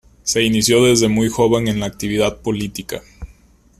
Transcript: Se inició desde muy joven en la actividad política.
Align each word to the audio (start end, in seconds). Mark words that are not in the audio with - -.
Se 0.23 0.41
inició 0.41 0.83
desde 0.83 1.09
muy 1.09 1.29
joven 1.29 1.67
en 1.67 1.79
la 1.79 1.85
actividad 1.85 2.37
política. 2.39 3.03